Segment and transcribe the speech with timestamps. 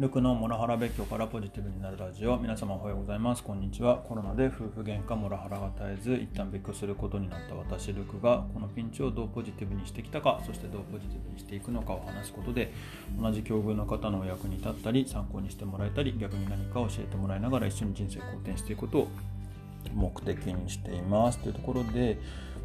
[0.00, 2.38] ルクのモラハラ別居からポジティブになるラジオ。
[2.38, 3.44] 皆様おはようございます。
[3.44, 3.98] こんにちは。
[3.98, 12.72] コロナで夫婦喧嘩モラハラが絶えず一旦別居することになった私ルクがこのピンチをどうポジティブにしてきたかそしてどうポジティブにしていくのかを話すことで
[13.20, 19.08] 同じ境遇の方のお役に立ったり参考にしてもらえたり逆に何か教えてもらいながら一緒に人生好転していくことを
[19.94, 21.38] 目的にしています。
[21.40, 22.18] というところで、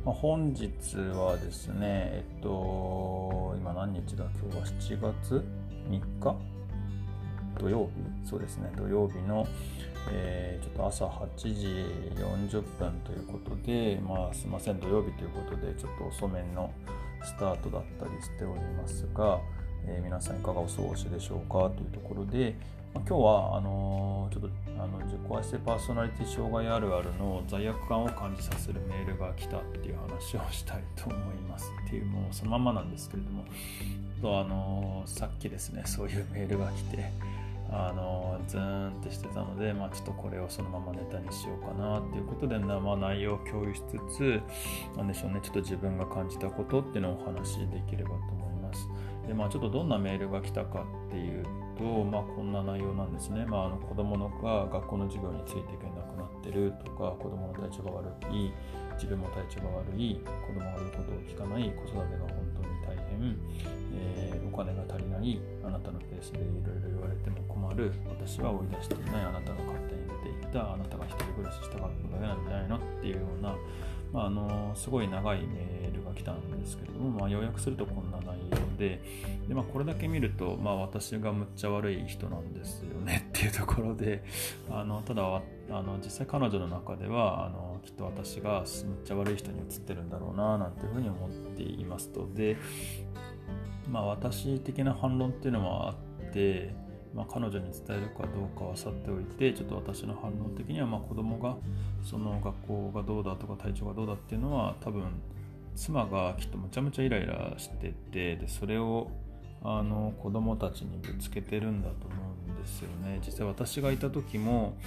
[0.06, 4.24] ま、本日はですねえっと今何日だ？
[4.42, 5.44] 今日は7月
[5.90, 6.55] 3日？
[7.60, 9.48] 土曜日そうですね土曜日の、
[10.12, 11.68] えー、ちょっと朝8時
[12.22, 16.72] 40分ということでまあすいません土曜日ということでちょっと遅めの
[17.24, 19.40] スタートだったりしておりますが、
[19.86, 22.56] えー、皆さんいかがお過ごしでしょうかというところで、
[22.94, 24.50] まあ、今日はあのー、ちょっと
[24.82, 33.46] あの自己愛性パーソナリティ障害あるあるの罪悪感を感じさせるメールが来たっていう話をしたいと思いますっていうもうそのままなんですけれども
[34.26, 37.12] とあのさっきですねそういうメールが来て
[37.72, 44.42] あのズーンってしてたので、まあ、ちょっとこれをそのままネタにしようかなっていうことで、まあ、内容を共有しつつ
[44.98, 48.88] なんでしょうねちょっと自分が感じたことっていうのをお話しできればと思います。
[49.28, 51.44] でまあ、ちょっとどんなメールが来たかっていう
[51.78, 53.46] と、まあ、こんな内容なんですね。
[53.46, 58.52] まあ、あの子供のが学校の授業についていけなくなってるとか子供の体調が悪い
[58.96, 63.38] 自分も体調が悪い子供が言うことを聞かない子育てが本当に大変、
[63.96, 73.56] えー、金が足りないあなたのペースでいろいろ言われても困る私は追い出していないあなたが勝手に出ていったあなたが一人暮らししたかっただけなんじゃないのっていうような、
[74.14, 79.02] まあ、あのすごい長いメールが来たんですけれども、まあ、要約するとこんな内容で
[79.48, 84.24] で、まあ、これだけ見ると、まあ、私がむっちゃ悪い人なんですよね っていうところで
[84.70, 92.28] あのただあの実際彼女の中ではあのきっと私がむっちゃ悪い人に映ってるんだろうななんていうふうに思っていますと。
[92.34, 92.58] で
[93.90, 95.96] まあ私的な反論っていうのもあ
[96.28, 96.74] って、
[97.14, 101.56] まあ、彼女に伝えるかどうかは去っておいてちょっと私の反論的にはまあ子供が
[102.04, 105.04] その学校がどうだとか体調がどうだっていうのは多分
[105.76, 109.12] 妻がきっとむちゃむちゃイライラしててでそれを
[109.64, 112.16] あの子供たちにぶつけてるんだと思
[112.48, 113.20] うんですよね。
[113.26, 114.78] 実際私がいた時も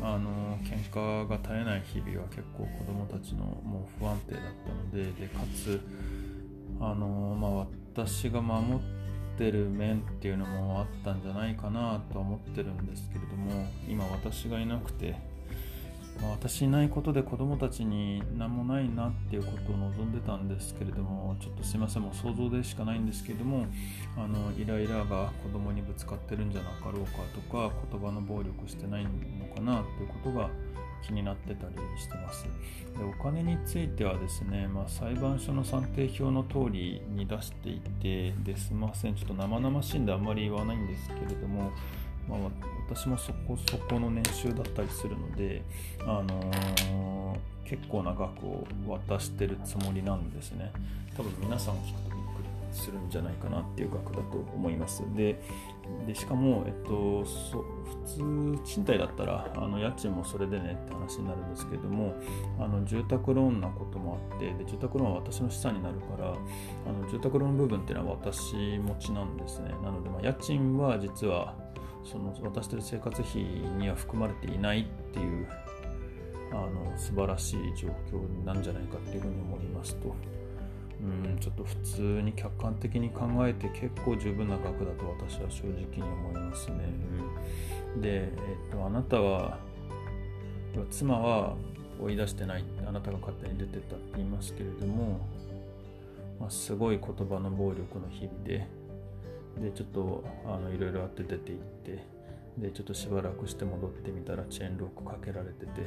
[0.00, 5.80] あの喧嘩が絶えない日々は結構子供たちのもう不安定だったのででかつ
[6.80, 15.16] あの、まあ、私が守ってる面っていうのもあったんじゃないかなとは思ってるんですけれども今私がいなくて、
[16.20, 23.66] まあ、私いないことで子供たちに何もないなっていうことを望んでたんですけれどもちょっとすいませんもう想像でしかないんですけれども
[24.16, 29.10] あのイライラが子供にぶつかってるんじゃなかろうかとか言葉の暴力してないの
[29.54, 30.50] かなっていうことが
[31.02, 32.44] 気になってたりしてます。
[32.44, 41.70] でお金についてはですね、まあ、裁判所の算定表の通りに出していてですいませんちょっと生々しいんであんまり言わないんですけれども、
[42.28, 42.38] まあ、
[42.88, 45.62] 私もそこそこの年収だったりするので、
[46.00, 50.72] あのー、結構な額を渡してるつもりなんですね
[51.16, 52.17] 多分皆さん聞くと
[52.72, 55.40] するんじゃないかなっていう額だと思いますで
[56.06, 57.64] でしかも、えっと、そ
[58.06, 62.14] 普通賃貸だったらあの家賃もそれでねって話になるんですけれども
[62.58, 66.34] あの住宅ローンなこともあってで住宅ローンは私の資産になるから
[66.86, 71.54] あの住宅ローン部分っていうのは私持ちなんですねなので、まあ、家賃は実は
[72.04, 73.42] その渡してる生活費
[73.78, 75.46] には含まれていないっていう
[76.52, 80.37] あの素晴らしい状況なんじゃないかっていうふうに思いますと。
[81.00, 86.76] うんちょっと普通に客観的に考えて結構十分な額だと私は正直に思いますね。
[87.94, 88.26] うん、で、え
[88.68, 89.58] っと、あなたは
[90.90, 91.54] 妻は
[92.00, 95.20] 追い出してないあなたが勝手に出てったって言いますけれども、
[96.40, 98.66] まあ、すごい言葉の暴力の日々で
[99.60, 102.04] でちょっとあのいろいろあって出て行って
[102.60, 105.86] でちょっとしばらくして戻ってみたらチェーンロックかけられてて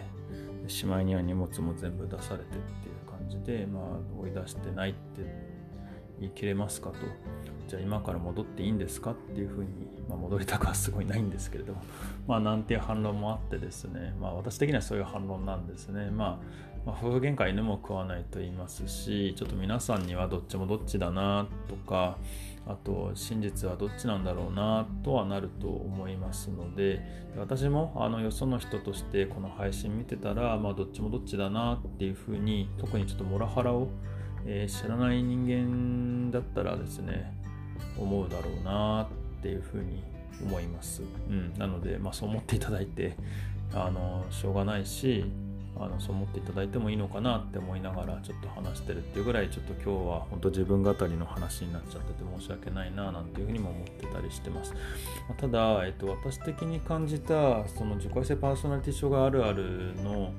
[0.68, 3.84] しまいには荷物も全部出されてっていう感じで、まあ、
[4.22, 5.00] 追い出してないって
[6.20, 6.98] 言い切れますかと。
[7.68, 9.68] じゃあ今から戻っていいんですかっていうふうに、
[10.08, 11.82] まあ、戻りたくはすごいないんですけれども。
[12.28, 14.14] まあなんていう反論もあってですね。
[14.20, 16.12] まあ私的にはそういう反論なんですね。
[16.12, 22.18] まあまあ、夫婦喧嘩犬も食わないと言いますしちょっと皆さんにはどっちもどっちだなとか
[22.68, 27.02] あと真実はどっちなんだろうなとはなると思いますので
[27.38, 33.88] 私もあのよその人としてこの配信見てたら、まあ、どっちもどっちだなっていうふうに特にちょっとモラハラを、
[34.46, 37.34] えー、知らない人間だったらですね
[37.98, 39.04] 思うだろうな
[39.40, 40.04] っていうふうに
[40.44, 43.16] 思います、うん、なので、まあ、そう思っていただいて
[43.74, 45.26] あのしょうがないし
[45.78, 54.74] あのそう思っていただいてもいいのかなって思いながらちょっと話してるっていうぐらいちょっと今日は本当自分語りの話になっちゃってて申し訳ないななんていうふうにも思ってたりしてます。
[55.28, 60.34] まただ、えっと、私的に感じたその自己性パーソナリティ障害あるあるの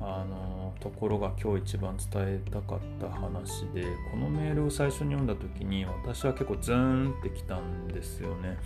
[0.00, 8.58] あのところが今日一番伝えたかった話でこのメールを最初に読んだ時に私は結構ズーンってきたんですよね。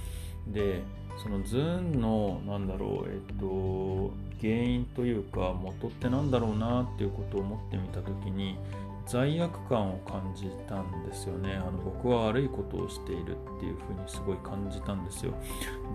[0.48, 0.82] で
[1.22, 8.56] そのズーンのなんだろうえっと原因というか元って何だろうなっていうことを思ってみた時に
[9.06, 11.54] 罪悪感を感じたんですよね。
[11.54, 15.34] あの僕は悪いことをしているっていうふうにすごい感じたんですよ。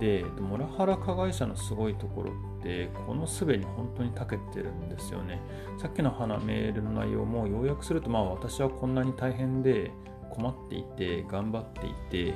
[0.01, 5.39] でモラハラ加害者のすごいところってこの術に本当に長けてるんですよね。
[5.77, 9.91] さっきの花メールの内容も要約するとまあ私はこんなに大変で
[10.29, 12.33] 困っていて頑張っていて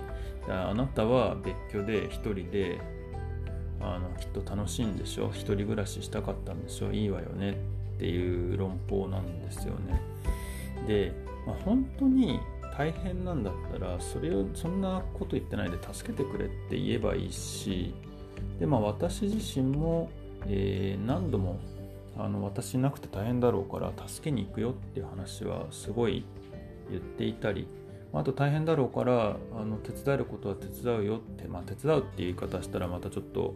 [0.54, 2.80] あなたは別居で一人で
[3.81, 10.01] あのきっと楽しいんでしょ一人暮らししたかったんでしょいいわよねっていう論法なんですよね。
[10.88, 11.13] で、
[11.46, 12.40] まあ、本当に
[12.78, 17.94] 大変なんだったらそれをそんなこと言ってないで助けてくれって言えばいいし
[18.60, 20.10] で、まあ、私自身も、
[20.48, 21.60] えー、何度も
[22.18, 26.24] あの私なくて大変だろうから助けに行くよっていう話はすごい
[26.90, 27.68] 言っていたり
[28.12, 33.54] あと大変だろうからあの手伝えることは手伝うよって、まあ、手伝うっていう言い方したらまたちょっと、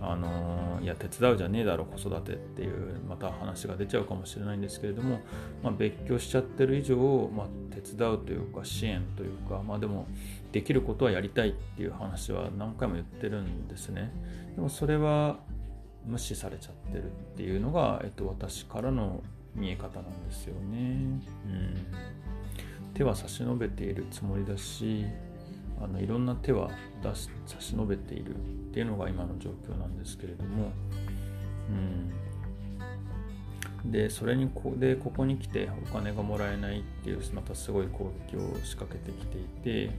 [0.00, 5.20] あの、いや手伝うじゃねえだろ子育てっていうまた話が出ちゃうかもしれないんですけれども、
[5.62, 6.96] まあ、別居しちゃってる以上、
[7.34, 10.06] まあ、手伝うというか支援というか、まあ、でも
[10.52, 14.12] できることはやりたいっていう話は何回も言ってるんですね。
[14.56, 15.40] でもそれは
[16.06, 19.22] 無視されちゃってるっていうのが、えっと、私からの
[19.54, 21.20] 見え方なんですよね。
[21.46, 22.20] うん
[22.94, 25.06] 手は差し伸べているつもりだし
[25.80, 26.70] あのいろんな手は
[27.02, 28.38] 出し差し伸べているっ
[28.72, 30.70] ていうのが今の状況なんですけれども、
[33.84, 39.44] うん、でそれにこでここに来てお金がもらえないっていうまたすごい攻撃を仕掛けてきてい
[39.88, 39.90] て、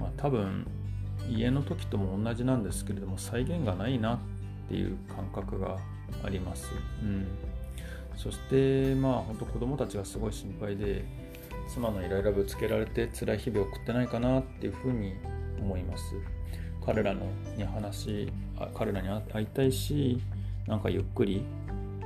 [0.00, 0.66] まあ、多分
[1.30, 4.18] 家の時とも同じなんですけれども再現がないなっ
[4.68, 5.78] ていう感覚が
[6.24, 6.72] あります。
[7.02, 7.26] うん、
[8.16, 11.04] そしてまあ本当子供たちがすごい心配で
[11.68, 15.14] 妻のイライラぶつけられて辛い日々を送ってないかなっていうふうに
[15.58, 16.14] 思います
[16.84, 17.26] 彼らの
[17.56, 18.30] に話
[18.74, 20.20] 彼らに会いたいし
[20.66, 21.44] なんかゆっくり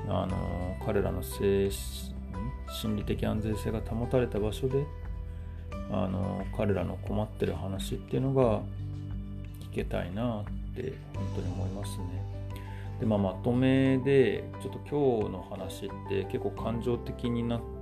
[0.08, 4.85] あの彼らの精心理的安全性が保たれた場所で
[5.91, 8.61] あの彼らの困ってる話っていうのが
[9.70, 10.44] 聞けたいなっ
[10.75, 12.36] て本当に思いますね。
[13.00, 17.75] でまあ、まとめでちょっと今日の話って結構感情的になって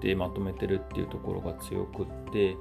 [0.00, 2.56] ってまとめてるっていうところが強くって、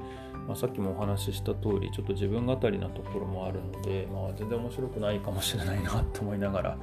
[0.48, 6.78] まあ、さっきもお話しした通りちょっと自分語りなところもあるので、まあ、全然面白くないかもしれないなと思いながら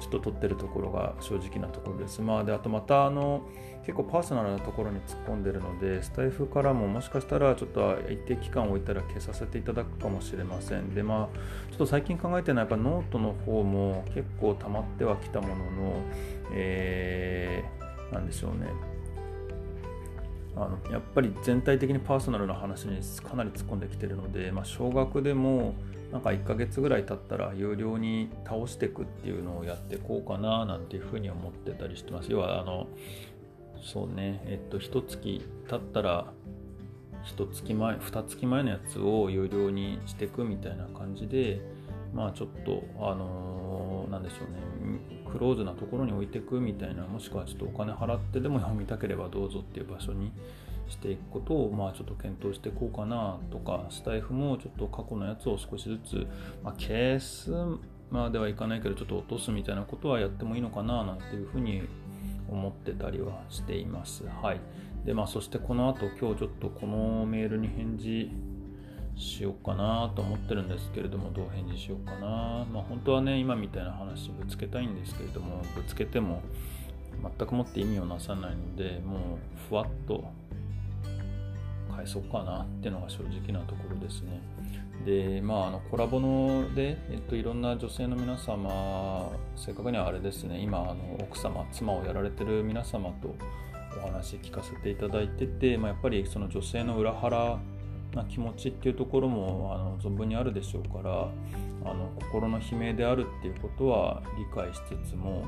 [0.00, 2.20] ちょっと撮ってるところが正直なところです。
[2.20, 3.42] まあ、であとまたあの
[3.86, 11.38] 結構パーソナルなところに突っ込んでるのでスタエフからももしかしたらちょっと一定期間置いたら消させていただくかもしれませんでまあ
[11.70, 16.02] ちょっと最近考えてるのはやっぱノートの方も結構溜まってはきたものの
[16.52, 18.89] えー、なんでしょうね
[20.56, 25.74] あのやっぱり全体的にパーソナルな話にかなり突っ込んできてるので、まあ、少額でも
[26.12, 32.32] なんか1ヶ月ぐらい経ったら有料に倒していくっていうのをやってこうかななんていうふうに思ってたりしてます。
[32.32, 32.88] 要はあの
[33.80, 36.32] そうねえっと一月経ったら
[37.22, 41.60] 一月前二月前のやつを有料にしていくみたいな感じで
[42.12, 45.00] まあちょっとあのー、なんでしょうね
[45.32, 50.32] クローズなところに置いていくみたいなもしくはちょっとお金払ってでも読みたければどうぞっていう場所に
[50.88, 56.26] していくことをまあちょっと検討していこうかなとかスタイフもちょっと過去のやつを少しずつ、
[56.62, 57.50] まあ、消す
[58.10, 61.82] まではいかないけどちょっと落とすみたいなことはやってもいいのかななんていうふうに
[62.48, 64.24] 思ってたりはしています。
[64.42, 64.60] はい。
[65.04, 68.30] でまあそしてこの後今日ちょっとこのメールに返事
[69.20, 72.64] しようかなと思ってるんですけれどもどう返事しようかな。
[72.72, 76.42] まあ本当はね今みたいな話ぶつけたいんですけれどもぶつけても
[77.38, 79.18] 全くもって意味をなさないのでもう
[79.68, 80.24] ふわっと
[81.94, 84.40] 返そうかなっていうのが正直なところですね。
[85.04, 93.34] でまああのコラボので、えっと、いろんな女性の皆様正確にはあれですね今あの奥様妻をやられてる皆様と
[93.98, 97.58] お話聞かせていただいてて、まあ、やっぱりその女性の裏腹
[98.16, 101.28] な気持ちっていうところもあの存分にあるでしょうから
[101.90, 105.44] あの心の悲鳴であるっていうことは理解しつつも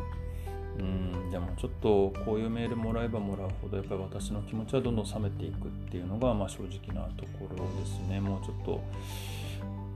[0.78, 8.20] うんでもちょっとこういうメールもらえばもらうほどやっぱり私の気持ちはどんどん冷めていくっていうのが、まあ、正直なところですね。
[8.20, 8.80] もうちょっと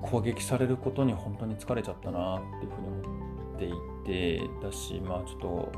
[0.02, 5.72] 攻撃されることに本当に疲れちゃったなっていうふうに思っていてだしまあちょっと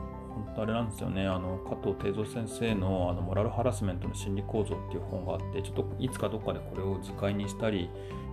[0.47, 7.90] 本当あれなんですよね、あの加藤定蔵先生のあのモラルハラスメントの心理構造っていう本があって、ちょっといつかどっかでこれを図解にしたり、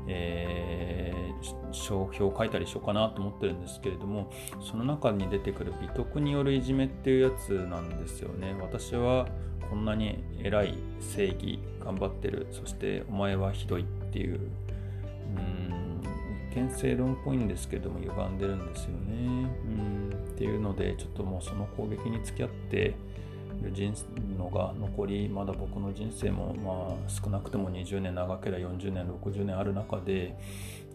[0.07, 4.31] えー、商標を書いたりしようかなと思ってるんですけれども、
[4.62, 8.55] その中に出てくる美徳によるいじめっていうやつなんですよね。
[8.62, 9.27] 私は
[9.69, 14.39] こんなに偉い正義頑張ってる、そしてお前はひどいっていう、
[15.38, 15.65] うん
[16.55, 19.50] 見正論っぽいんですけども歪んでるんですよね。
[19.65, 20.04] うん
[20.36, 22.96] っていうのでちょっともうその攻撃に付き合って
[23.62, 23.94] る人
[24.38, 30.38] のが残りまだ僕の人生もまあ少なくとも20年長ければ40年60年ある中で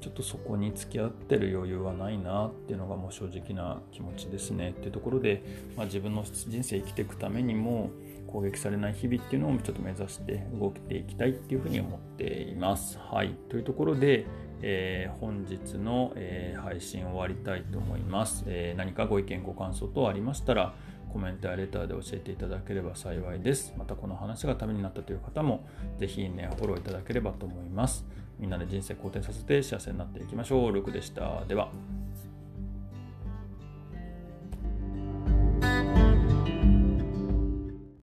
[0.00, 5.42] ちょっとそこに付き合ってる余裕はないなっていうのがもう正直な気持ちですねっていうところで、
[5.76, 7.90] まあ、自分の人生生きていくためにも
[8.26, 12.98] 攻撃されない日々っていうのをちょっと目指して動いていきたいっていうふうに思っています。
[12.98, 13.34] はい。
[13.50, 14.26] というところで、
[14.62, 20.74] えー、本日の、えー、配信終わりたいと思います、えー、何かご意見ご感想等ありましたら
[21.12, 23.74] コメントやレターで教えていただければ幸いです。
[23.76, 25.66] またこの話がためになったという方も
[25.98, 28.06] ぜひね、フォローいただければと思います。
[28.38, 30.72] みんなで人生好転させて幸せになっていきましょう。
[30.72, 31.44] ルクでした。
[31.46, 31.70] では。